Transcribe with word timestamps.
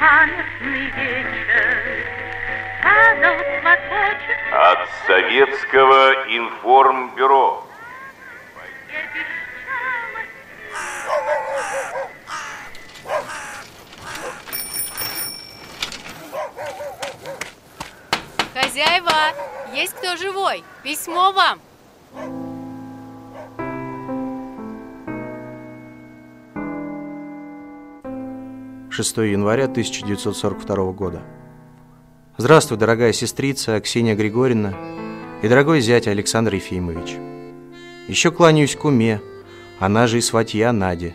памятный 0.00 0.86
вечер. 0.96 2.06
От 4.52 4.88
Советского 5.06 6.12
информбюро. 6.26 7.66
Хозяева, 18.54 19.10
есть 19.72 19.94
кто 19.94 20.16
живой? 20.16 20.64
Письмо 20.82 21.32
вам. 21.32 21.60
6 29.02 29.16
января 29.16 29.64
1942 29.64 30.92
года. 30.92 31.22
Здравствуй, 32.36 32.76
дорогая 32.76 33.14
сестрица 33.14 33.80
Ксения 33.80 34.14
Григорьевна 34.14 34.74
и 35.40 35.48
дорогой 35.48 35.80
зять 35.80 36.06
Александр 36.06 36.56
Ефимович. 36.56 37.16
Еще 38.08 38.30
кланяюсь 38.30 38.76
к 38.76 38.84
уме, 38.84 39.22
она 39.78 40.06
же 40.06 40.18
и 40.18 40.20
сватья 40.20 40.70
Наде. 40.72 41.14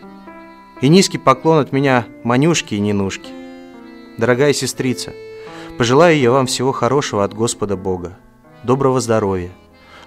И 0.80 0.88
низкий 0.88 1.18
поклон 1.18 1.58
от 1.58 1.70
меня 1.70 2.06
Манюшке 2.24 2.74
и 2.74 2.80
Нинушке. 2.80 3.28
Дорогая 4.18 4.52
сестрица, 4.52 5.12
пожелаю 5.78 6.18
я 6.18 6.32
вам 6.32 6.46
всего 6.46 6.72
хорошего 6.72 7.22
от 7.22 7.34
Господа 7.34 7.76
Бога, 7.76 8.18
доброго 8.64 9.00
здоровья, 9.00 9.52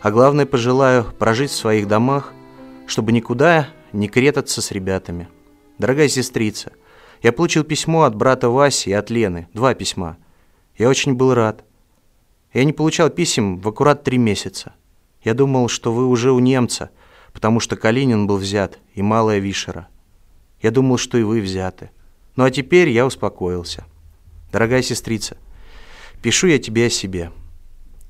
а 0.02 0.12
главное 0.12 0.46
пожелаю 0.46 1.06
прожить 1.18 1.52
в 1.52 1.56
своих 1.56 1.88
домах, 1.88 2.34
чтобы 2.88 3.14
никуда 3.14 3.70
не 3.94 4.10
кретаться 4.10 4.62
с 4.62 4.72
ребятами. 4.72 5.30
Дорогая 5.78 6.10
сестрица, 6.10 6.74
я 7.22 7.32
получил 7.32 7.64
письмо 7.64 8.04
от 8.04 8.16
брата 8.16 8.50
Васи 8.50 8.90
и 8.90 8.94
от 8.94 9.10
Лены. 9.10 9.48
Два 9.54 9.74
письма. 9.74 10.18
Я 10.78 10.90
очень 10.90 11.16
был 11.16 11.34
рад. 11.34 11.64
Я 12.54 12.64
не 12.64 12.74
получал 12.74 13.10
писем 13.10 13.60
в 13.60 13.68
аккурат 13.68 14.04
три 14.04 14.18
месяца. 14.18 14.74
Я 15.24 15.34
думал, 15.34 15.68
что 15.68 15.94
вы 15.94 16.08
уже 16.08 16.32
у 16.32 16.40
немца, 16.40 16.92
потому 17.34 17.60
что 17.60 17.76
Калинин 17.76 18.26
был 18.26 18.38
взят 18.38 18.80
и 18.94 19.02
Малая 19.02 19.40
Вишера. 19.40 19.88
Я 20.62 20.72
думал, 20.72 20.98
что 20.98 21.18
и 21.18 21.24
вы 21.24 21.42
взяты. 21.42 21.92
Ну 22.36 22.46
а 22.46 22.52
теперь 22.52 22.90
я 22.90 23.06
успокоился. 23.06 23.86
Дорогая 24.52 24.82
сестрица, 24.82 25.38
пишу 26.22 26.48
я 26.48 26.58
тебе 26.58 26.88
о 26.88 26.90
себе. 26.90 27.32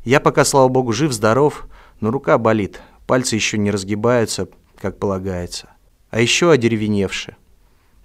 Я 0.06 0.20
пока, 0.20 0.46
слава 0.46 0.68
богу, 0.70 0.94
жив-здоров, 0.94 1.68
но 2.00 2.12
рука 2.12 2.38
болит, 2.38 2.80
пальцы 3.08 3.36
еще 3.36 3.58
не 3.58 3.72
разгибаются, 3.72 4.48
как 4.80 5.00
полагается. 5.00 5.70
А 6.12 6.22
еще 6.22 6.52
одеревеневшие. 6.52 7.36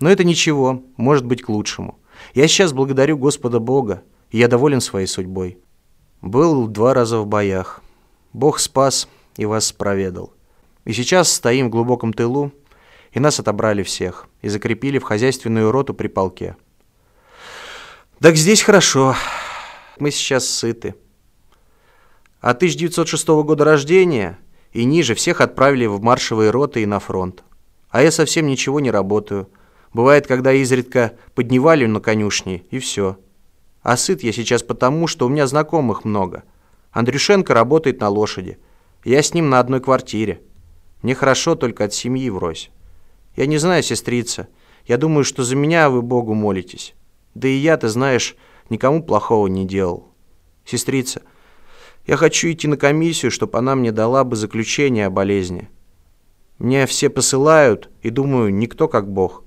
Но 0.04 0.10
это 0.10 0.22
ничего, 0.22 0.82
может 0.98 1.24
быть 1.24 1.40
к 1.40 1.48
лучшему. 1.48 1.98
Я 2.34 2.46
сейчас 2.46 2.74
благодарю 2.74 3.16
Господа 3.16 3.58
Бога, 3.58 4.02
и 4.30 4.36
я 4.36 4.48
доволен 4.48 4.82
своей 4.82 5.06
судьбой. 5.06 5.56
Был 6.20 6.68
два 6.68 6.92
раза 6.92 7.20
в 7.20 7.26
боях. 7.26 7.82
Бог 8.34 8.58
спас 8.58 9.08
и 9.38 9.46
вас 9.46 9.72
проведал. 9.72 10.34
И 10.84 10.92
сейчас 10.92 11.32
стоим 11.32 11.68
в 11.68 11.70
глубоком 11.70 12.12
тылу, 12.12 12.52
и 13.12 13.18
нас 13.18 13.40
отобрали 13.40 13.82
всех, 13.82 14.28
и 14.42 14.50
закрепили 14.50 14.98
в 14.98 15.04
хозяйственную 15.04 15.72
роту 15.72 15.94
при 15.94 16.08
полке. 16.08 16.54
Так 18.20 18.36
здесь 18.36 18.60
хорошо. 18.60 19.16
Мы 19.98 20.10
сейчас 20.10 20.46
сыты. 20.46 20.96
А 22.42 22.50
1906 22.50 23.26
года 23.42 23.64
рождения 23.64 24.38
и 24.74 24.84
ниже 24.84 25.14
всех 25.14 25.40
отправили 25.40 25.86
в 25.86 26.02
маршевые 26.02 26.50
роты 26.50 26.82
и 26.82 26.86
на 26.86 27.00
фронт. 27.00 27.42
А 27.88 28.02
я 28.02 28.10
совсем 28.10 28.46
ничего 28.46 28.80
не 28.80 28.90
работаю– 28.90 29.48
Бывает, 29.94 30.26
когда 30.26 30.52
изредка 30.52 31.12
подневалю 31.36 31.88
на 31.88 32.00
конюшне, 32.00 32.64
и 32.70 32.80
все. 32.80 33.16
А 33.82 33.96
сыт 33.96 34.24
я 34.24 34.32
сейчас 34.32 34.64
потому, 34.64 35.06
что 35.06 35.24
у 35.24 35.28
меня 35.28 35.46
знакомых 35.46 36.04
много. 36.04 36.42
Андрюшенко 36.90 37.54
работает 37.54 38.00
на 38.00 38.08
лошади. 38.08 38.58
Я 39.04 39.22
с 39.22 39.34
ним 39.34 39.50
на 39.50 39.60
одной 39.60 39.80
квартире. 39.80 40.40
Мне 41.02 41.14
хорошо 41.14 41.54
только 41.54 41.84
от 41.84 41.94
семьи 41.94 42.28
врозь. 42.28 42.70
Я 43.36 43.46
не 43.46 43.58
знаю, 43.58 43.84
сестрица. 43.84 44.48
Я 44.84 44.98
думаю, 44.98 45.22
что 45.22 45.44
за 45.44 45.54
меня 45.54 45.88
вы 45.88 46.02
Богу 46.02 46.34
молитесь. 46.34 46.94
Да 47.34 47.46
и 47.46 47.54
я, 47.54 47.76
ты 47.76 47.88
знаешь, 47.88 48.34
никому 48.70 49.00
плохого 49.00 49.46
не 49.46 49.64
делал. 49.64 50.12
Сестрица, 50.64 51.22
я 52.06 52.16
хочу 52.16 52.50
идти 52.50 52.66
на 52.66 52.76
комиссию, 52.76 53.30
чтобы 53.30 53.58
она 53.58 53.76
мне 53.76 53.92
дала 53.92 54.24
бы 54.24 54.34
заключение 54.34 55.06
о 55.06 55.10
болезни. 55.10 55.68
Мне 56.58 56.86
все 56.86 57.10
посылают, 57.10 57.90
и 58.02 58.10
думаю, 58.10 58.52
никто 58.52 58.88
как 58.88 59.08
Бог 59.08 59.43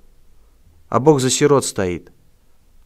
а 0.89 0.99
Бог 0.99 1.19
за 1.19 1.29
сирот 1.29 1.65
стоит. 1.65 2.11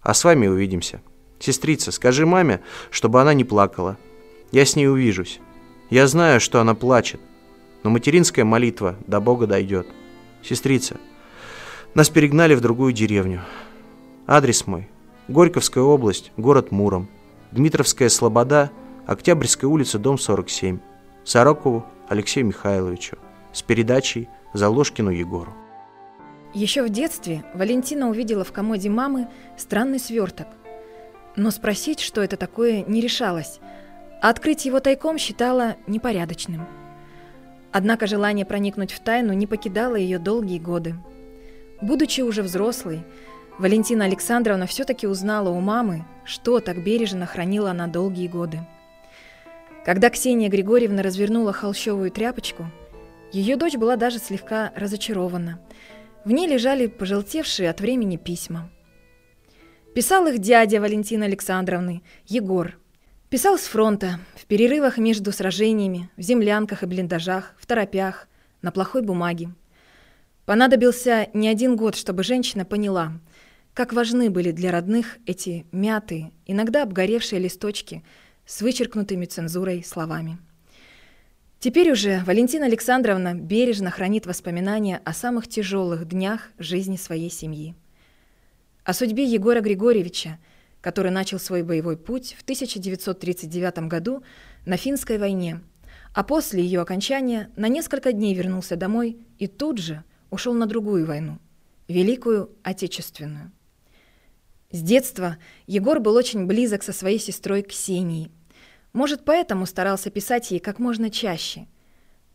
А 0.01 0.13
с 0.13 0.23
вами 0.23 0.47
увидимся. 0.47 1.01
Сестрица, 1.39 1.91
скажи 1.91 2.25
маме, 2.25 2.62
чтобы 2.89 3.22
она 3.22 3.34
не 3.34 3.44
плакала. 3.44 3.97
Я 4.51 4.66
с 4.66 4.75
ней 4.75 4.88
увижусь. 4.88 5.39
Я 5.89 6.07
знаю, 6.07 6.39
что 6.39 6.59
она 6.62 6.73
плачет, 6.75 7.19
но 7.84 7.89
материнская 7.89 8.45
молитва 8.45 8.95
до 9.07 9.19
Бога 9.19 9.47
дойдет. 9.47 9.88
Сестрица, 10.44 10.97
нас 11.94 12.09
перегнали 12.09 12.56
в 12.56 12.62
другую 12.62 12.94
деревню. 12.94 13.41
Адрес 14.28 14.66
мой. 14.68 14.88
Горьковская 15.28 15.83
область, 15.83 16.31
город 16.38 16.72
Муром. 16.72 17.09
Дмитровская 17.51 18.09
Слобода, 18.09 18.72
Октябрьская 19.06 19.69
улица, 19.69 20.00
дом 20.00 20.18
47. 20.18 20.79
Сорокову 21.23 21.85
Алексею 22.07 22.47
Михайловичу. 22.47 23.18
С 23.51 23.62
передачей 23.62 24.29
Заложкину 24.53 25.09
Егору. 25.12 25.53
Еще 26.53 26.84
в 26.84 26.89
детстве 26.89 27.45
Валентина 27.53 28.09
увидела 28.09 28.44
в 28.44 28.51
комоде 28.51 28.89
мамы 28.89 29.29
странный 29.56 30.00
сверток. 30.00 30.47
Но 31.38 31.50
спросить, 31.50 32.01
что 32.01 32.22
это 32.22 32.35
такое, 32.35 32.84
не 32.84 33.00
решалась, 33.00 33.59
а 34.22 34.29
открыть 34.29 34.66
его 34.66 34.81
тайком 34.81 35.17
считала 35.17 35.78
непорядочным. 35.88 36.67
Однако 37.72 38.06
желание 38.06 38.45
проникнуть 38.45 38.91
в 38.91 39.00
тайну 39.00 39.31
не 39.31 39.47
покидало 39.47 39.95
ее 39.95 40.19
долгие 40.19 40.59
годы. 40.59 40.95
Будучи 41.81 42.19
уже 42.19 42.44
взрослой, 42.44 43.06
Валентина 43.57 44.03
Александровна 44.03 44.68
все-таки 44.68 45.07
узнала 45.07 45.50
у 45.50 45.62
мамы, 45.62 46.06
что 46.25 46.59
так 46.59 46.83
бережно 46.83 47.28
хранила 47.28 47.72
она 47.72 47.88
долгие 47.88 48.28
годы. 48.28 48.59
Когда 49.85 50.09
Ксения 50.09 50.50
Григорьевна 50.50 51.01
развернула 51.01 51.53
холщовую 51.53 52.12
тряпочку, 52.12 52.66
ее 53.31 53.56
дочь 53.56 53.78
была 53.78 53.95
даже 53.95 54.19
слегка 54.19 54.73
разочарована– 54.75 55.62
в 56.26 56.32
ней 56.32 56.48
лежали 56.48 56.88
пожелтевшие 56.88 57.70
от 57.70 57.82
времени 57.82 58.18
письма. 58.18 58.70
Писал 59.94 60.28
их 60.28 60.40
дядя 60.40 60.80
Валентины 60.80 61.26
Александровны, 61.26 62.02
Егор. 62.28 62.78
Писал 63.30 63.58
с 63.58 63.64
фронта, 63.64 64.20
в 64.36 64.46
перерывах 64.46 64.98
между 64.98 65.31
сражениями, 65.31 66.10
в 66.18 66.22
землянках 66.22 66.84
и 66.84 66.86
блиндажах, 66.86 67.56
в 67.58 67.66
торопях, 67.66 68.28
на 68.62 68.72
плохой 68.72 69.02
бумаге. 69.02 69.54
Понадобился 70.46 71.30
не 71.34 71.48
один 71.48 71.76
год, 71.76 71.96
чтобы 71.96 72.24
женщина 72.24 72.66
поняла, 72.66 73.14
как 73.74 73.94
важны 73.94 74.30
были 74.30 74.52
для 74.52 74.72
родных 74.72 75.18
эти 75.26 75.66
мятые, 75.72 76.31
иногда 76.46 76.84
обгоревшие 76.84 77.40
листочки 77.40 78.04
с 78.46 78.62
вычеркнутыми 78.62 79.26
цензурой 79.26 79.84
словами. 79.84 80.40
Теперь 81.62 81.92
уже 81.92 82.24
Валентина 82.26 82.66
Александровна 82.66 83.36
бережно 83.36 83.92
хранит 83.92 84.26
воспоминания 84.26 85.00
о 85.06 85.14
самых 85.14 85.48
тяжелых 85.48 86.08
днях 86.08 86.50
жизни 86.58 86.98
своей 86.98 87.30
семьи. 87.30 87.76
О 88.84 88.96
судьбе 88.96 89.26
Егора 89.26 89.62
Григорьевича, 89.62 90.40
который 90.82 91.12
начал 91.12 91.38
свой 91.38 91.62
боевой 91.62 91.98
путь 91.98 92.36
в 92.36 92.42
1939 92.42 93.88
году 93.88 94.24
на 94.66 94.76
финской 94.76 95.20
войне, 95.20 95.62
а 96.16 96.24
после 96.24 96.64
ее 96.64 96.82
окончания 96.82 97.52
на 97.56 97.68
несколько 97.68 98.12
дней 98.12 98.34
вернулся 98.34 98.76
домой 98.76 99.20
и 99.38 99.46
тут 99.46 99.78
же 99.78 100.04
ушел 100.32 100.56
на 100.56 100.66
другую 100.66 101.06
войну, 101.06 101.38
Великую 101.88 102.50
Отечественную. 102.64 103.52
С 104.72 104.81
детства 104.81 105.38
Егор 105.68 106.00
был 106.00 106.16
очень 106.16 106.48
близок 106.48 106.81
со 106.81 106.92
своей 106.92 107.19
сестрой 107.19 107.62
Ксенией– 107.62 108.31
может, 108.94 109.24
поэтому 109.24 109.66
старался 109.66 110.10
писать 110.10 110.52
ей 110.52 110.60
как 110.60 110.80
можно 110.80 111.10
чаще. 111.10 111.66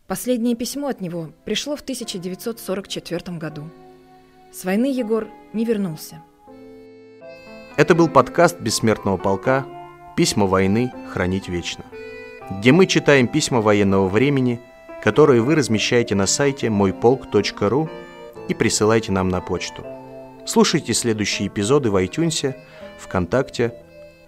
Последнее 0.07 0.55
письмо 0.55 0.89
от 0.89 1.01
него 1.01 1.31
пришло 1.45 1.77
в 1.77 1.81
1944 1.83 3.37
году. 3.37 3.69
С 4.53 4.65
войны 4.65 4.87
Егор 4.87 5.29
не 5.53 5.65
вернулся. 5.65 6.23
Это 7.77 7.95
был 7.95 8.09
подкаст 8.09 8.59
«Бессмертного 8.59 9.19
полка. 9.19 9.67
Письма 10.17 10.47
войны 10.47 10.93
хранить 11.13 11.49
вечно», 11.49 11.85
где 12.51 12.73
мы 12.73 12.87
читаем 12.87 13.29
письма 13.29 13.61
военного 13.61 14.09
времени, 14.09 14.61
которые 15.03 15.43
вы 15.43 15.57
размещаете 15.57 16.15
на 16.15 16.27
сайте 16.27 16.71
мойполк.ру 16.71 17.91
и 18.49 18.55
присылаете 18.55 19.13
нам 19.13 19.29
на 19.29 19.43
почту. 19.43 19.85
Слушайте 20.47 20.95
следующие 20.95 21.49
эпизоды 21.49 21.91
в 21.91 21.97
iTunes, 21.97 22.55
ВКонтакте, 22.99 23.75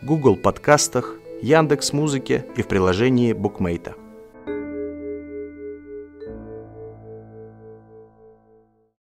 Google 0.02 0.36
подкастах– 0.36 1.14
Яндекс 1.42 1.92
Музыке 1.92 2.44
и 2.56 2.62
в 2.62 2.66
приложении 2.66 3.32
Букмейта. 3.32 3.94